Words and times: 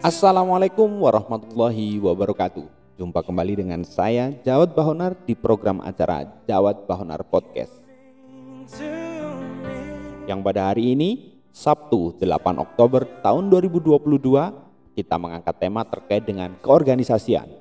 Assalamualaikum 0.00 0.88
warahmatullahi 1.04 2.00
wabarakatuh. 2.00 2.64
Jumpa 2.96 3.20
kembali 3.20 3.60
dengan 3.60 3.84
saya 3.84 4.32
Jawad 4.40 4.72
Bahonar 4.72 5.12
di 5.28 5.36
program 5.36 5.84
acara 5.84 6.24
Jawad 6.48 6.88
Bahonar 6.88 7.20
Podcast. 7.28 7.76
Yang 10.24 10.40
pada 10.40 10.72
hari 10.72 10.96
ini, 10.96 11.36
Sabtu 11.52 12.16
8 12.16 12.56
Oktober 12.56 13.04
tahun 13.20 13.52
2022, 13.52 14.96
kita 14.96 15.20
mengangkat 15.20 15.60
tema 15.60 15.84
terkait 15.84 16.24
dengan 16.24 16.56
keorganisasian. 16.64 17.52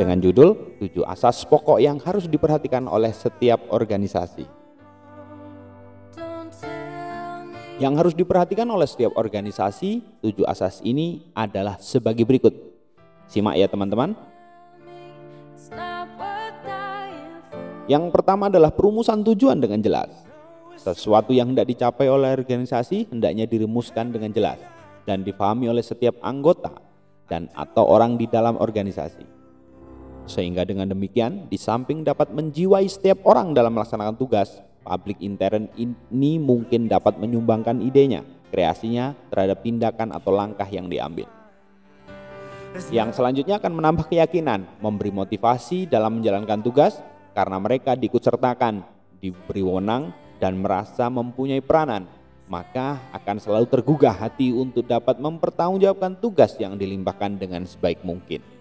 Dengan 0.00 0.16
judul 0.16 0.80
7 0.80 1.04
asas 1.04 1.44
pokok 1.44 1.76
yang 1.76 2.00
harus 2.00 2.24
diperhatikan 2.24 2.88
oleh 2.88 3.12
setiap 3.12 3.68
organisasi. 3.68 4.61
Yang 7.82 7.94
harus 7.98 8.14
diperhatikan 8.14 8.70
oleh 8.70 8.86
setiap 8.86 9.18
organisasi, 9.18 10.22
tujuh 10.22 10.46
asas 10.46 10.78
ini 10.86 11.26
adalah 11.34 11.82
sebagai 11.82 12.22
berikut. 12.22 12.54
Simak 13.26 13.58
ya 13.58 13.66
teman-teman. 13.66 14.14
Yang 17.90 18.04
pertama 18.14 18.46
adalah 18.46 18.70
perumusan 18.70 19.26
tujuan 19.26 19.58
dengan 19.58 19.82
jelas. 19.82 20.14
Sesuatu 20.78 21.34
yang 21.34 21.50
hendak 21.50 21.66
dicapai 21.66 22.06
oleh 22.06 22.30
organisasi 22.38 23.10
hendaknya 23.10 23.50
dirumuskan 23.50 24.14
dengan 24.14 24.30
jelas 24.30 24.62
dan 25.02 25.26
dipahami 25.26 25.66
oleh 25.66 25.82
setiap 25.82 26.14
anggota 26.22 26.70
dan 27.26 27.50
atau 27.58 27.82
orang 27.82 28.14
di 28.14 28.30
dalam 28.30 28.62
organisasi. 28.62 29.26
Sehingga 30.30 30.62
dengan 30.62 30.86
demikian, 30.86 31.50
di 31.50 31.58
samping 31.58 32.06
dapat 32.06 32.30
menjiwai 32.30 32.86
setiap 32.86 33.26
orang 33.26 33.58
dalam 33.58 33.74
melaksanakan 33.74 34.14
tugas, 34.14 34.62
public 34.82 35.18
intern 35.22 35.70
ini 35.78 36.38
mungkin 36.42 36.90
dapat 36.90 37.16
menyumbangkan 37.18 37.80
idenya, 37.80 38.26
kreasinya 38.50 39.16
terhadap 39.32 39.62
tindakan 39.62 40.12
atau 40.12 40.30
langkah 40.34 40.66
yang 40.68 40.90
diambil. 40.90 41.26
Yang 42.88 43.20
selanjutnya 43.20 43.60
akan 43.60 43.72
menambah 43.72 44.06
keyakinan, 44.08 44.64
memberi 44.80 45.12
motivasi 45.12 45.88
dalam 45.88 46.20
menjalankan 46.20 46.60
tugas 46.64 47.00
karena 47.32 47.56
mereka 47.60 47.96
diikutsertakan, 47.96 48.84
diberi 49.20 49.62
wewenang 49.64 50.12
dan 50.40 50.60
merasa 50.60 51.08
mempunyai 51.08 51.60
peranan, 51.60 52.08
maka 52.48 53.00
akan 53.16 53.36
selalu 53.40 53.66
tergugah 53.68 54.12
hati 54.12 54.52
untuk 54.52 54.84
dapat 54.84 55.16
mempertanggungjawabkan 55.20 56.20
tugas 56.20 56.56
yang 56.60 56.76
dilimpahkan 56.76 57.40
dengan 57.40 57.64
sebaik 57.64 58.04
mungkin. 58.04 58.51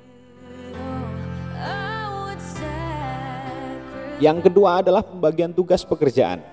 Yang 4.21 4.53
kedua 4.53 4.85
adalah 4.85 5.01
pembagian 5.01 5.49
tugas 5.49 5.81
pekerjaan. 5.81 6.45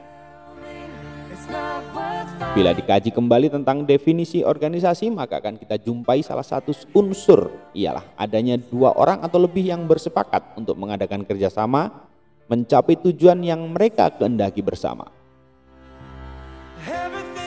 Bila 2.57 2.73
dikaji 2.73 3.13
kembali 3.13 3.53
tentang 3.53 3.85
definisi 3.85 4.41
organisasi, 4.41 5.13
maka 5.13 5.37
akan 5.37 5.61
kita 5.61 5.77
jumpai 5.77 6.25
salah 6.25 6.43
satu 6.43 6.73
unsur 6.97 7.53
ialah 7.77 8.03
adanya 8.17 8.57
dua 8.57 8.97
orang 8.97 9.21
atau 9.21 9.37
lebih 9.37 9.69
yang 9.69 9.85
bersepakat 9.85 10.57
untuk 10.57 10.81
mengadakan 10.81 11.29
kerjasama 11.29 12.09
mencapai 12.49 12.97
tujuan 13.05 13.45
yang 13.45 13.61
mereka 13.69 14.09
kehendaki 14.17 14.65
bersama. 14.65 15.18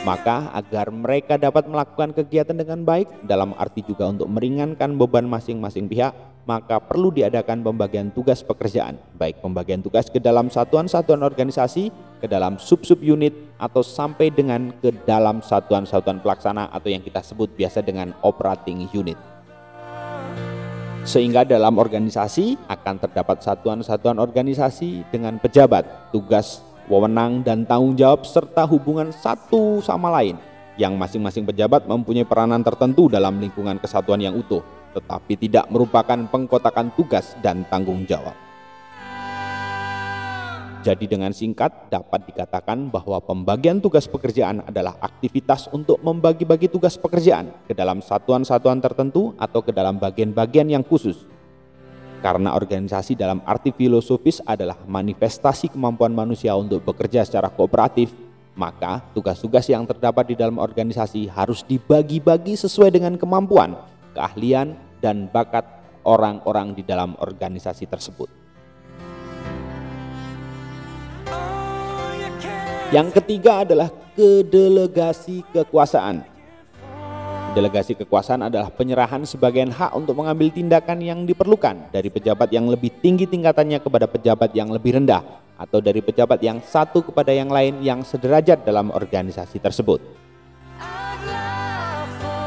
Maka 0.02 0.50
agar 0.58 0.90
mereka 0.90 1.38
dapat 1.38 1.70
melakukan 1.70 2.10
kegiatan 2.18 2.58
dengan 2.58 2.82
baik 2.82 3.06
dalam 3.22 3.54
arti 3.54 3.86
juga 3.86 4.10
untuk 4.10 4.26
meringankan 4.34 4.98
beban 4.98 5.30
masing-masing 5.30 5.86
pihak, 5.86 6.10
maka 6.50 6.82
perlu 6.82 7.14
diadakan 7.14 7.62
pembagian 7.62 8.10
tugas 8.10 8.42
pekerjaan, 8.42 8.98
baik 9.14 9.46
pembagian 9.46 9.86
tugas 9.86 10.10
ke 10.10 10.18
dalam 10.18 10.50
satuan-satuan 10.50 11.22
organisasi, 11.22 11.94
ke 12.18 12.26
dalam 12.26 12.58
sub-sub 12.58 12.98
unit, 12.98 13.30
atau 13.62 13.86
sampai 13.86 14.34
dengan 14.34 14.74
ke 14.82 14.90
dalam 15.06 15.46
satuan-satuan 15.46 16.18
pelaksana 16.18 16.74
atau 16.74 16.90
yang 16.90 17.06
kita 17.06 17.22
sebut 17.22 17.54
biasa 17.54 17.86
dengan 17.86 18.18
operating 18.26 18.90
unit. 18.98 19.22
Sehingga 21.06 21.46
dalam 21.46 21.78
organisasi 21.78 22.58
akan 22.70 22.96
terdapat 23.02 23.42
satuan-satuan 23.46 24.18
organisasi 24.18 25.06
dengan 25.14 25.38
pejabat, 25.38 26.10
tugas, 26.10 26.62
wewenang, 26.90 27.46
dan 27.46 27.68
tanggung 27.68 27.94
jawab 27.98 28.24
serta 28.24 28.66
hubungan 28.66 29.14
satu 29.14 29.84
sama 29.84 30.10
lain 30.10 30.40
yang 30.80 30.96
masing-masing 30.96 31.46
pejabat 31.46 31.86
mempunyai 31.86 32.26
peranan 32.26 32.64
tertentu 32.64 33.12
dalam 33.12 33.38
lingkungan 33.38 33.78
kesatuan 33.78 34.24
yang 34.24 34.34
utuh 34.34 34.64
tetapi 34.92 35.34
tidak 35.40 35.66
merupakan 35.72 36.20
pengkotakan 36.28 36.92
tugas 36.94 37.34
dan 37.40 37.64
tanggung 37.72 38.04
jawab. 38.04 38.36
Jadi 40.82 41.06
dengan 41.06 41.30
singkat 41.30 41.94
dapat 41.94 42.26
dikatakan 42.26 42.90
bahwa 42.90 43.22
pembagian 43.22 43.78
tugas 43.78 44.10
pekerjaan 44.10 44.66
adalah 44.66 44.98
aktivitas 44.98 45.70
untuk 45.70 46.02
membagi-bagi 46.02 46.74
tugas 46.74 46.98
pekerjaan 46.98 47.54
ke 47.70 47.78
dalam 47.78 48.02
satuan-satuan 48.02 48.82
tertentu 48.82 49.38
atau 49.38 49.62
ke 49.62 49.70
dalam 49.70 50.02
bagian-bagian 50.02 50.74
yang 50.74 50.82
khusus. 50.82 51.30
Karena 52.22 52.54
organisasi 52.54 53.18
dalam 53.18 53.42
arti 53.50 53.74
filosofis 53.74 54.46
adalah 54.46 54.78
manifestasi 54.86 55.74
kemampuan 55.74 56.14
manusia 56.14 56.54
untuk 56.54 56.86
bekerja 56.86 57.26
secara 57.26 57.50
kooperatif, 57.50 58.14
maka 58.54 59.02
tugas-tugas 59.18 59.66
yang 59.66 59.90
terdapat 59.90 60.30
di 60.30 60.36
dalam 60.38 60.62
organisasi 60.62 61.26
harus 61.34 61.66
dibagi-bagi 61.66 62.54
sesuai 62.54 62.94
dengan 62.94 63.18
kemampuan 63.18 63.74
keahlian, 64.14 64.76
dan 65.02 65.26
bakat 65.32 65.66
orang-orang 66.06 66.78
di 66.78 66.84
dalam 66.86 67.18
organisasi 67.18 67.90
tersebut. 67.90 68.30
Yang 72.92 73.24
ketiga 73.24 73.64
adalah 73.64 73.90
kedelegasi 74.14 75.48
kekuasaan. 75.56 76.28
Delegasi 77.52 78.00
kekuasaan 78.00 78.48
adalah 78.48 78.72
penyerahan 78.72 79.28
sebagian 79.28 79.76
hak 79.76 79.92
untuk 79.92 80.16
mengambil 80.16 80.48
tindakan 80.56 81.04
yang 81.04 81.28
diperlukan 81.28 81.92
dari 81.92 82.08
pejabat 82.08 82.48
yang 82.48 82.64
lebih 82.72 82.88
tinggi 83.04 83.28
tingkatannya 83.28 83.84
kepada 83.84 84.08
pejabat 84.08 84.56
yang 84.56 84.72
lebih 84.72 84.96
rendah 84.96 85.20
atau 85.60 85.84
dari 85.84 86.00
pejabat 86.00 86.40
yang 86.40 86.64
satu 86.64 87.04
kepada 87.04 87.36
yang 87.36 87.52
lain 87.52 87.84
yang 87.84 88.08
sederajat 88.08 88.64
dalam 88.64 88.88
organisasi 88.96 89.60
tersebut. 89.60 90.00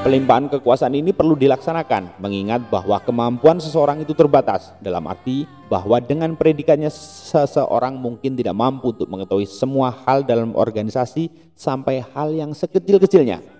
Pelimpahan 0.08 0.48
kekuasaan 0.48 0.96
ini 0.96 1.12
perlu 1.12 1.36
dilaksanakan, 1.36 2.16
mengingat 2.20 2.64
bahwa 2.72 2.96
kemampuan 3.04 3.60
seseorang 3.60 4.00
itu 4.00 4.16
terbatas, 4.16 4.72
dalam 4.80 5.04
arti 5.04 5.44
bahwa 5.68 6.00
dengan 6.00 6.32
predikatnya 6.32 6.88
seseorang 6.88 7.92
mungkin 7.96 8.40
tidak 8.40 8.56
mampu 8.56 8.96
untuk 8.96 9.08
mengetahui 9.12 9.44
semua 9.48 9.92
hal 10.08 10.24
dalam 10.24 10.56
organisasi 10.56 11.28
sampai 11.52 12.00
hal 12.16 12.32
yang 12.32 12.56
sekecil-kecilnya. 12.56 13.53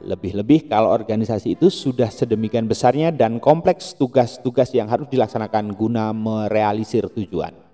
Lebih-lebih 0.00 0.72
kalau 0.72 0.90
organisasi 0.90 1.60
itu 1.60 1.68
sudah 1.68 2.08
sedemikian 2.08 2.64
besarnya 2.64 3.12
dan 3.12 3.36
kompleks 3.36 3.92
tugas-tugas 3.94 4.72
yang 4.72 4.88
harus 4.88 5.06
dilaksanakan 5.12 5.76
guna 5.76 6.16
merealisir 6.16 7.06
tujuan. 7.12 7.69